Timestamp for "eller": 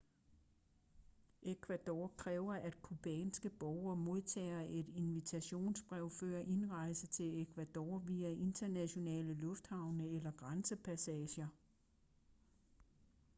10.09-10.31